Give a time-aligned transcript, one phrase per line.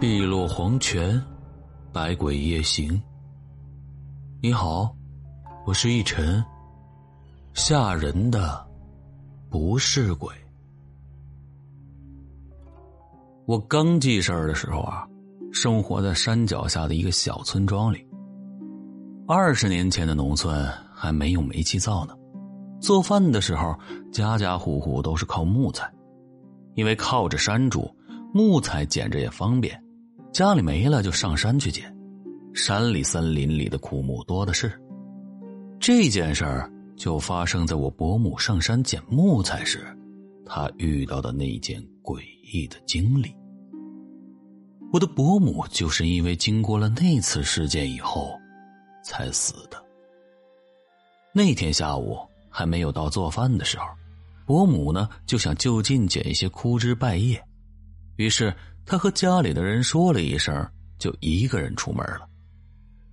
[0.00, 1.22] 碧落黄泉，
[1.92, 2.98] 百鬼夜行。
[4.40, 4.96] 你好，
[5.66, 6.42] 我是一晨。
[7.52, 8.66] 吓人的
[9.50, 10.34] 不是鬼。
[13.44, 15.06] 我刚记事儿的时候啊，
[15.52, 18.02] 生活在山脚下的一个小村庄里。
[19.28, 22.14] 二十年前的农村还没有煤气灶呢，
[22.80, 23.78] 做饭的时候
[24.10, 25.92] 家家户户都是靠木材，
[26.74, 27.94] 因为靠着山住。
[28.32, 29.76] 木材捡着也方便，
[30.32, 31.94] 家里没了就上山去捡。
[32.54, 34.72] 山里森林里的枯木多的是。
[35.78, 39.80] 这件事儿就发生在我伯母上山捡木材时，
[40.44, 43.34] 她遇到的那件诡异的经历。
[44.92, 48.38] 我的伯母就是因为经过了那次事件以后，
[49.04, 49.82] 才死的。
[51.32, 52.18] 那天下午
[52.48, 53.86] 还没有到做饭的时候，
[54.44, 57.40] 伯母呢就想就近捡一些枯枝败叶。
[58.16, 58.54] 于是
[58.90, 62.28] 他和家里的人说了一声，就一个人出门了。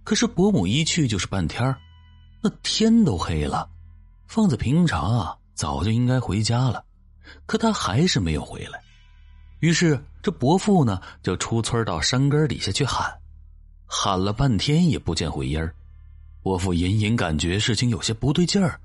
[0.04, 1.63] 可是伯母一去就是半天
[2.41, 3.70] 那天都黑了。
[4.26, 6.84] 放在平常啊，早就应该回家了，
[7.46, 8.82] 可他还是没有回来。
[9.60, 13.13] 于是这伯父呢，就出村到山根底下去喊，
[13.85, 15.76] 喊了半天也不见回音儿。
[16.41, 18.82] 伯父隐隐感觉事情有些不对劲儿，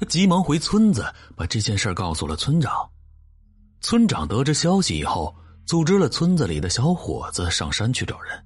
[0.00, 2.90] 他急忙回村子，把这件事告诉了村长。
[3.80, 5.32] 村长得知消息以后。
[5.64, 8.44] 组织了村子里的小伙子上山去找人，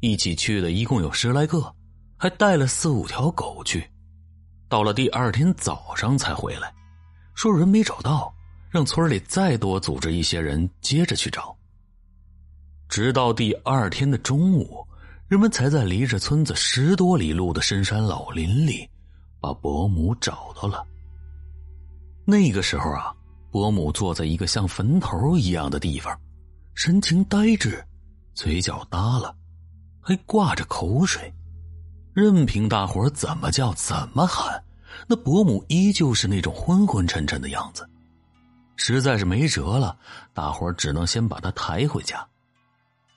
[0.00, 1.72] 一起去的一共有十来个，
[2.16, 3.88] 还带了四五条狗去。
[4.68, 6.72] 到了第二天早上才回来，
[7.34, 8.32] 说人没找到，
[8.70, 11.56] 让村里再多组织一些人接着去找。
[12.88, 14.84] 直到第二天的中午，
[15.28, 18.88] 人们才在离着村子十多里路的深山老林里，
[19.40, 20.84] 把伯母找到了。
[22.24, 23.14] 那个时候啊，
[23.50, 26.18] 伯母坐在一个像坟头一样的地方。
[26.74, 27.84] 神情呆滞，
[28.34, 29.34] 嘴角耷了，
[30.00, 31.32] 还挂着口水。
[32.12, 34.62] 任凭大伙怎么叫、怎么喊，
[35.06, 37.88] 那伯母依旧是那种昏昏沉沉的样子。
[38.76, 39.96] 实在是没辙了，
[40.32, 42.26] 大伙只能先把她抬回家。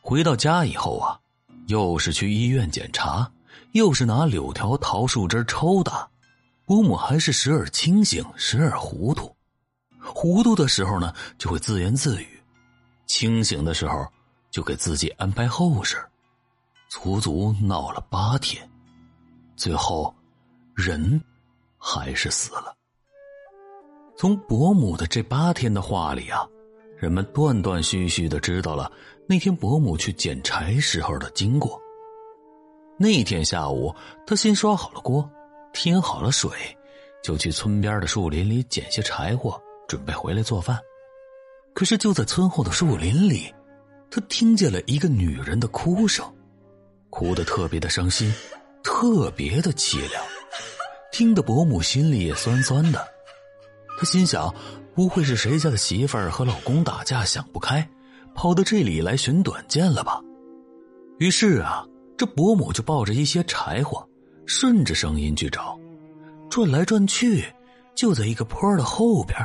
[0.02, 1.18] 回到家以后啊，
[1.68, 3.31] 又是去医院检查，
[3.72, 6.08] 又是拿柳条、桃树枝抽打。
[6.66, 9.34] 伯母还是时而清醒，时而糊涂。
[10.02, 12.32] 糊涂的时候呢，就会自言自语。
[13.06, 14.08] 清醒的时候，
[14.52, 15.97] 就给自己安排后事，
[16.90, 18.69] 足足闹了八天，
[19.56, 20.14] 最后
[20.75, 21.22] 人
[21.78, 22.75] 还是死了。
[24.16, 26.47] 从伯母的这八天的话里啊，
[26.97, 28.92] 人们断断续续的知道了
[29.28, 31.81] 那天伯母去捡柴时候的经过。
[32.97, 33.94] 那天下午，
[34.25, 35.28] 他先刷好了锅，
[35.74, 36.52] 添好了水，
[37.24, 40.80] 就去村边的树林里捡些柴火，准备回来做饭。
[41.73, 43.53] 可是就在村后的树林里，
[44.11, 46.23] 他听见了一个女人的哭声，
[47.09, 48.31] 哭得特别的伤心，
[48.84, 50.23] 特别的凄凉，
[51.12, 53.03] 听得伯母心里也酸酸的。
[53.97, 54.53] 他心想，
[54.94, 57.88] 不会是谁家的媳妇儿和老公打架想不开，
[58.35, 60.22] 跑到这里来寻短见了吧？
[61.17, 61.85] 于是啊，
[62.17, 64.07] 这伯母就抱着一些柴火，
[64.45, 65.79] 顺着声音去找，
[66.50, 67.45] 转来转去，
[67.95, 69.39] 就在一个坡的后边，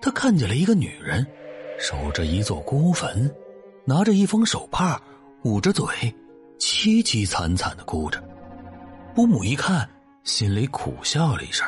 [0.00, 1.26] 他看见了一个女人。
[1.78, 3.30] 守着一座孤坟，
[3.84, 5.00] 拿着一封手帕，
[5.44, 5.84] 捂着嘴，
[6.58, 8.22] 凄凄惨惨的哭着。
[9.14, 9.88] 伯母一看，
[10.24, 11.66] 心里苦笑了一声。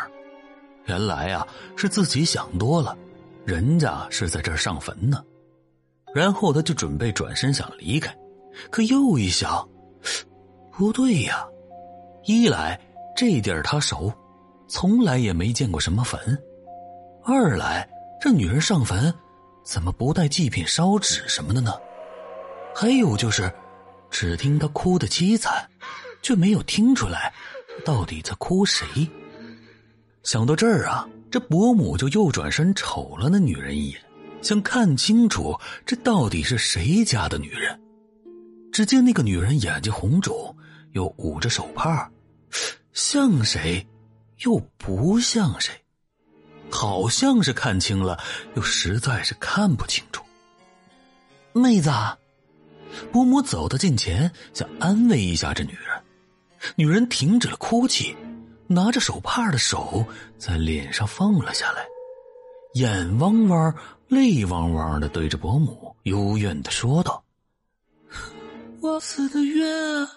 [0.86, 2.96] 原来啊，是自己想多了，
[3.44, 5.22] 人家是在这儿上坟呢。
[6.14, 8.16] 然后他就准备转身想离开，
[8.70, 9.68] 可又一想，
[10.72, 11.46] 不对呀，
[12.24, 12.80] 一来
[13.14, 14.10] 这地儿他熟，
[14.66, 16.18] 从来也没见过什么坟；
[17.22, 17.86] 二来
[18.18, 19.14] 这女人上坟。
[19.68, 21.74] 怎么不带祭品、烧纸什么的呢？
[22.74, 23.52] 还有就是，
[24.10, 25.68] 只听他哭的凄惨，
[26.22, 27.30] 却没有听出来
[27.84, 28.86] 到底在哭谁。
[30.22, 34.00] 想到这儿啊，这伯母就又转身瞅了那女人一眼，
[34.40, 35.54] 想看清楚
[35.84, 37.78] 这到底是谁家的女人。
[38.72, 40.56] 只见那个女人眼睛红肿，
[40.92, 42.10] 又捂着手帕，
[42.94, 43.86] 像谁，
[44.44, 45.74] 又不像谁。
[46.70, 48.18] 好像是看清了，
[48.54, 50.24] 又实在是看不清楚。
[51.52, 51.90] 妹子，
[53.10, 56.02] 伯母走到近前，想安慰一下这女人。
[56.76, 58.16] 女人停止了哭泣，
[58.66, 60.04] 拿着手帕的手
[60.38, 61.86] 在脸上放了下来，
[62.74, 63.74] 眼汪汪、
[64.08, 67.22] 泪汪汪的对着伯母幽怨的说道
[68.80, 69.66] ：“我死的冤
[70.00, 70.08] 啊！”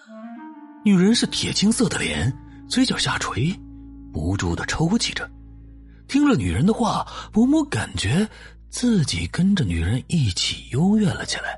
[0.84, 2.36] 女人是铁青色的脸，
[2.68, 3.56] 嘴角下垂，
[4.12, 5.28] 不住的抽泣着。
[6.08, 8.28] 听了女人的话，伯母感觉
[8.70, 11.56] 自己跟着女人一起幽怨了起来，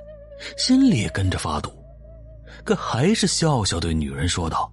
[0.56, 1.72] 心里也跟着发堵，
[2.64, 4.72] 可还是笑笑对女人说道：“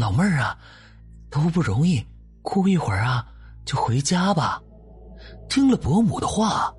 [0.00, 0.56] 老妹儿啊，
[1.30, 2.02] 都不容易，
[2.42, 3.26] 哭一会儿啊，
[3.64, 4.60] 就回家吧。”
[5.48, 6.72] 听了伯母的话，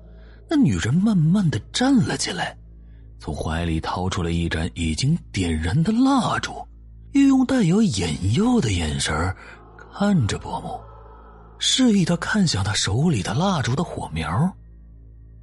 [0.48, 2.56] 那女人慢慢的站了起来，
[3.20, 6.52] 从怀里掏出了一盏已经点燃的蜡烛，
[7.12, 9.14] 又用带有引诱的眼神
[9.92, 10.80] 看着伯母，
[11.58, 14.52] 示意他看向他手里的蜡烛的火苗。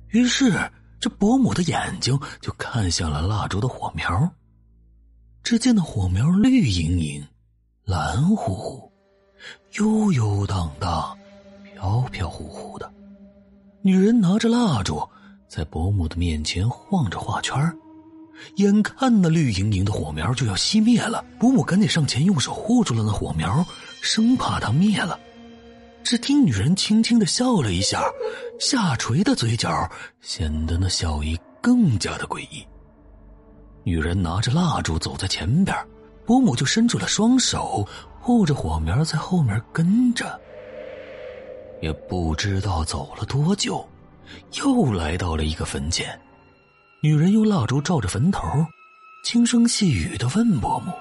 [0.09, 0.53] 于是，
[0.99, 4.31] 这伯母的眼睛就看向了蜡烛的火苗。
[5.41, 7.27] 只见那火苗绿莹莹、
[7.83, 8.91] 蓝乎乎、
[9.79, 11.17] 悠悠荡荡、
[11.73, 12.89] 飘飘忽忽的。
[13.81, 15.05] 女人拿着蜡烛，
[15.49, 17.59] 在伯母的面前晃着画圈
[18.55, 23.65] 眼看那绿莹莹的火苗就要熄灭了，伯母赶紧上前用手护住了那火苗，
[24.01, 25.19] 生怕它灭了。
[26.03, 28.03] 只听女人轻轻的笑了一下，
[28.59, 29.89] 下垂的嘴角
[30.21, 32.65] 显得那笑意更加的诡异。
[33.83, 35.75] 女人拿着蜡烛走在前边，
[36.25, 37.87] 伯母就伸出了双手
[38.19, 40.39] 护着火苗，在后面跟着。
[41.81, 43.85] 也不知道走了多久，
[44.53, 46.19] 又来到了一个坟前。
[47.01, 48.41] 女人用蜡烛照着坟头，
[49.25, 50.93] 轻声细语的问伯母：“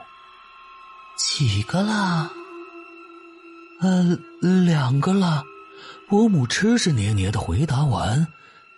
[1.16, 2.30] 几个了
[3.82, 5.44] ？”“呃，两个了。”
[6.08, 8.26] 伯母痴痴捏捏的回答完，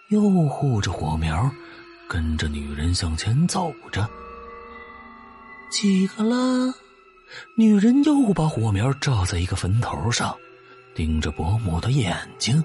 [0.08, 1.50] 又护着火苗，
[2.08, 4.08] 跟着女人向前走着。
[5.70, 6.72] “几个了？”
[7.56, 10.34] 女人又把火苗照在一个坟头上。
[10.94, 12.62] 盯着伯母的眼睛，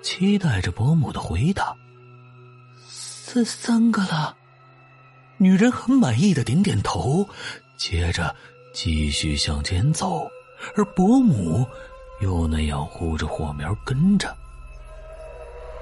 [0.00, 1.76] 期待着伯母的回答。
[2.88, 4.34] 三三个了，
[5.36, 7.28] 女人很满意的点点头，
[7.76, 8.34] 接着
[8.72, 10.26] 继续向前走，
[10.76, 11.66] 而伯母
[12.20, 14.36] 又那样护着火苗跟着。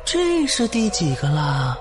[0.04, 1.76] 这是第几个啦？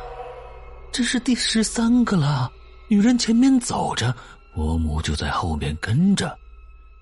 [0.92, 2.52] 这是第十三个了。
[2.88, 4.16] 女人前面走着，
[4.54, 6.38] 伯母就在后面跟着。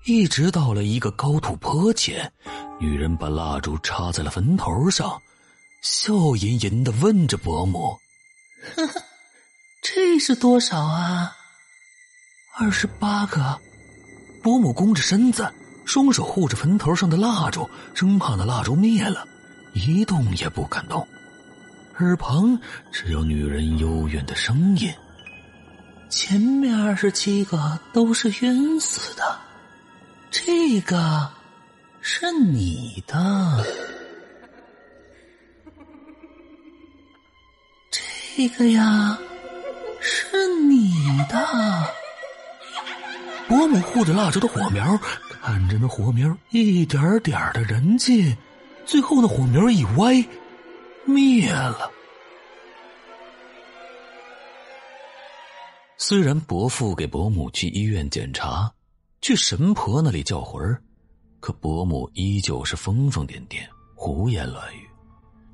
[0.04, 2.32] 一直到了一个高土坡前，
[2.80, 5.20] 女人把蜡烛插在了坟头上，
[5.82, 7.96] 笑吟吟的问着伯母
[8.74, 9.02] ：“呵呵，
[9.82, 11.30] 这是多少啊
[12.58, 13.60] ？”“二十八个。”
[14.42, 15.48] 伯母弓着身子，
[15.84, 19.26] 双手护着坟头上的蜡烛，生怕那蜡烛灭了，
[19.72, 21.06] 一动也不敢动。
[21.98, 22.58] 耳旁
[22.90, 24.92] 只有女人幽怨的声音
[26.08, 29.38] ：“前面二十七个都是冤死的。”
[30.30, 31.30] 这个
[32.00, 33.66] 是你的，
[37.90, 39.18] 这个呀
[40.00, 40.94] 是你
[41.28, 41.46] 的。
[43.46, 44.98] 伯母护着蜡烛的火苗，
[45.44, 48.36] 看着那火苗一点点的燃尽，
[48.86, 50.24] 最后那火苗一歪，
[51.04, 51.90] 灭了。
[55.98, 58.72] 虽然伯父给伯母去医院检查。
[59.20, 60.82] 去神婆那里叫魂儿，
[61.38, 63.60] 可伯母依旧是疯疯癫癫、
[63.94, 64.88] 胡言乱语。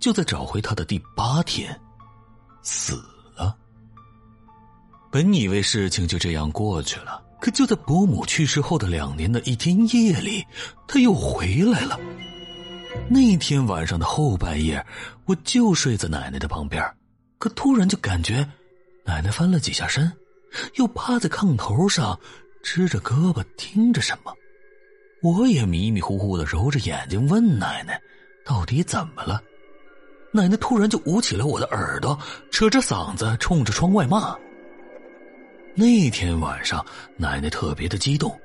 [0.00, 1.78] 就在找回他的第八天，
[2.62, 2.94] 死
[3.36, 3.54] 了。
[5.10, 10.44] 本以为事情就这样过去了，可就在伯母去世后的两年的一天夜里，
[10.86, 11.98] 他又回来了。
[13.08, 14.84] 那天晚上的后半夜，
[15.26, 16.82] 我就睡在奶奶的旁边，
[17.38, 18.48] 可突然就感觉
[19.04, 20.12] 奶奶翻了几下身，
[20.74, 22.18] 又趴在炕头上。
[22.60, 24.34] 支着胳膊听着什么，
[25.22, 27.98] 我也迷迷糊糊的揉着眼睛问奶奶
[28.44, 29.40] ：“到底怎么了？”
[30.34, 32.18] 奶奶突然就捂起了我的耳朵，
[32.50, 34.36] 扯着嗓子冲着窗外骂。
[35.80, 36.84] 那天晚上，
[37.16, 38.36] 奶奶特别的激动，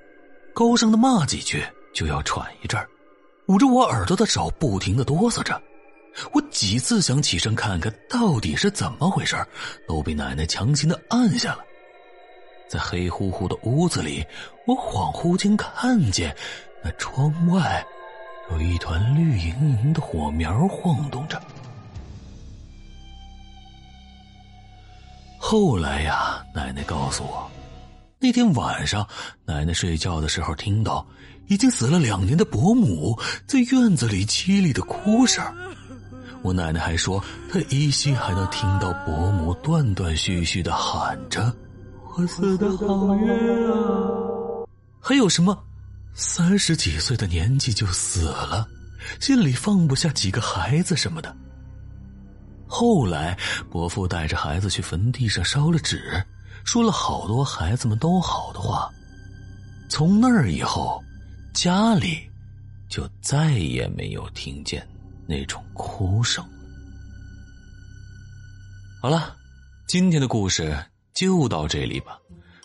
[0.54, 2.80] 高声的骂几句就要喘一阵
[3.48, 5.60] 捂着我耳朵的手不停的哆嗦着。
[6.32, 9.36] 我几次想起身看看到底是怎么回事
[9.88, 11.66] 都被奶奶强行的按下了。
[12.70, 14.24] 在黑乎乎的屋子里，
[14.68, 16.36] 我恍惚间看见
[16.84, 17.84] 那窗外
[18.52, 21.42] 有一团绿莹莹的火苗晃动着。
[25.54, 27.48] 后来呀，奶奶告诉我，
[28.20, 29.08] 那天晚上
[29.46, 31.06] 奶奶睡觉的时候，听到
[31.46, 35.46] 已经死了两年的伯母在院子里凄厉的哭声。
[36.42, 41.56] 我奶奶还说，她依稀还能听到伯母断断续续的喊着。
[42.18, 44.66] 我死的好冤啊！
[45.00, 45.56] 还有什么，
[46.16, 48.68] 三十几岁的年纪就死了，
[49.20, 51.38] 心里放不下几个孩子什么的。
[52.76, 53.38] 后来
[53.70, 56.26] 伯父带着孩子去坟地上烧了纸，
[56.66, 58.90] 说了好多孩子们都好的话。
[59.88, 61.00] 从那儿以后，
[61.54, 62.28] 家里
[62.90, 64.84] 就再也没有听见
[65.28, 66.44] 那种哭声。
[69.00, 69.36] 好了。
[69.86, 70.76] 今天的故事
[71.14, 72.18] 就到这里吧。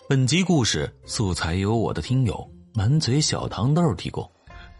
[0.07, 4.27] 本集故事素材由我的听友满嘴小糖豆提供，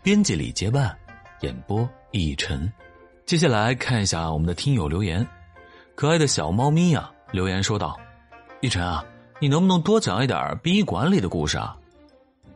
[0.01, 0.97] 编辑李结伴，
[1.41, 2.71] 演播一晨。
[3.29, 5.23] 接下来看一下我们的听友留言。
[5.93, 7.95] 可爱的小猫咪呀，留言说道
[8.59, 9.05] ：“一晨啊，
[9.37, 11.77] 你能不能多讲一点殡仪馆里的故事啊？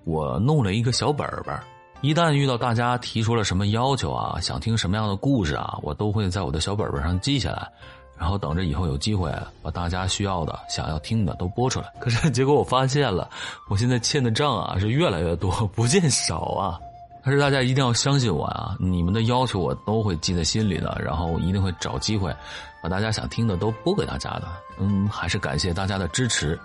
[0.03, 1.55] 我弄了一个小本本。”
[2.01, 7.71] 一旦遇到大家提出了什么要求啊，想听什么样的故事啊，我都会在我的小本本上记下来，
[8.17, 11.93] 然后等着以后有机会把大家需要的、想要听的都播出来。
[11.99, 13.29] 可是结果我发现了，
[13.69, 16.79] 我现在欠的账啊是越来越多，不见少啊。
[17.23, 22.35] 但是大家一定要相信我啊，你们的要求我都会记在心里的，然后一定会找机会
[22.81, 24.43] 把大家想听的都播给大家的。
[24.79, 26.59] 嗯，还是感谢大家的支持。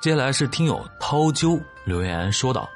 [0.00, 2.68] 接下来是听友涛鸠留言说道：“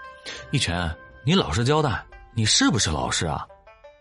[0.50, 0.90] 一晨，
[1.24, 2.04] 你老实交代。”
[2.34, 3.44] 你是不是老师啊？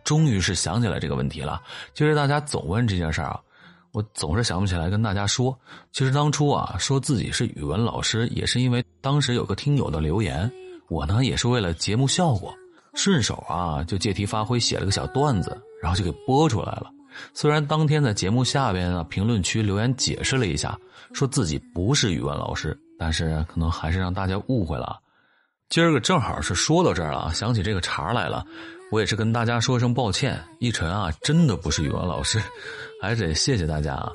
[0.03, 1.59] 终于是想起来这个问题了。
[1.95, 3.39] 其实大家总问这件事儿啊，
[3.93, 5.57] 我总是想不起来跟大家说。
[5.91, 10.51] 其实当初啊，说自己是语文老师，也是因为当时有个听友的留言，
[10.87, 12.53] 我呢也是为了节目效果，
[12.97, 16.91] 顺手啊就借题发挥写了个小段子，然后就给播出来了。
[17.33, 20.77] 虽然当天在节目下边啊评论区留言解释了一下，
[21.13, 24.99] 说自己不是语文老师，但是可能还是让大家误会了。
[25.69, 28.45] 今儿个正好是说到这儿了，想起这个茬来了，
[28.91, 30.39] 我也是跟大家说声抱歉。
[30.59, 32.41] 一晨啊，真的不是语文老师，
[33.01, 34.11] 还是得谢谢大家啊。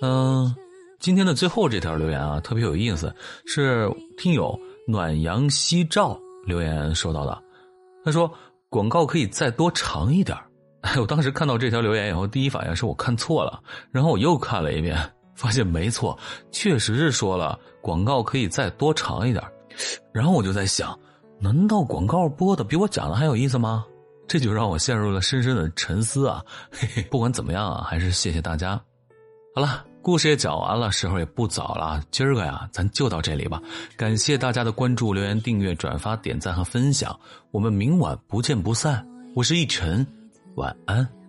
[0.00, 0.54] 嗯，
[1.00, 3.14] 今天的最后这条留言啊，特别有意思，
[3.46, 7.42] 是听友暖阳夕照留言说到的。
[8.04, 8.32] 他说
[8.68, 10.36] 广告可以再多长一点。
[10.82, 14.98] 哎，我当时看到这条留言以后，第一反应是我看错了，然后我又看了一遍，
[15.36, 16.18] 发现没错，
[16.50, 19.44] 确实是说了广告可以再多长一点。
[20.12, 20.98] 然后我就在想，
[21.40, 23.84] 难道广告播的比我讲的还有意思吗？
[24.28, 26.42] 这就让我陷入了深深的沉思啊！
[26.70, 28.80] 嘿嘿，不管怎么样啊，还是谢谢大家。
[29.54, 33.62] 好了，故事也讲完了，时候也不早了，今儿个呀，咱就到这里吧。
[33.96, 37.16] 感谢大家的关注、留言、订阅、转发、点赞和分享，
[37.52, 39.06] 我们明晚不见不散。
[39.36, 40.04] 我是逸晨，
[40.56, 41.21] 晚安。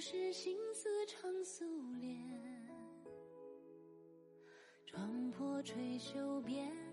[0.00, 1.62] 是心思长素
[2.00, 2.16] 脸，
[4.86, 6.89] 撞破垂袖边。